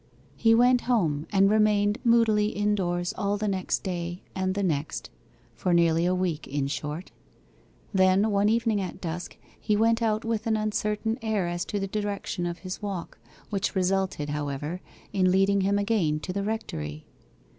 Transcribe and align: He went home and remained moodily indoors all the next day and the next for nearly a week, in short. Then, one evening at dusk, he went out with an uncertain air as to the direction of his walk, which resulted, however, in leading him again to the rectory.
He 0.35 0.55
went 0.55 0.81
home 0.89 1.27
and 1.31 1.47
remained 1.47 1.99
moodily 2.03 2.47
indoors 2.47 3.13
all 3.19 3.37
the 3.37 3.47
next 3.47 3.83
day 3.83 4.23
and 4.33 4.55
the 4.55 4.63
next 4.63 5.11
for 5.53 5.75
nearly 5.75 6.07
a 6.07 6.15
week, 6.15 6.47
in 6.47 6.65
short. 6.65 7.11
Then, 7.93 8.31
one 8.31 8.49
evening 8.49 8.81
at 8.81 8.99
dusk, 8.99 9.37
he 9.59 9.75
went 9.75 10.01
out 10.01 10.25
with 10.25 10.47
an 10.47 10.57
uncertain 10.57 11.19
air 11.21 11.47
as 11.47 11.65
to 11.65 11.79
the 11.79 11.85
direction 11.85 12.47
of 12.47 12.57
his 12.65 12.81
walk, 12.81 13.19
which 13.51 13.75
resulted, 13.75 14.29
however, 14.29 14.81
in 15.13 15.29
leading 15.29 15.61
him 15.61 15.77
again 15.77 16.19
to 16.21 16.33
the 16.33 16.41
rectory. 16.41 17.05